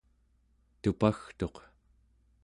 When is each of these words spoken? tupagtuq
tupagtuq 0.81 1.55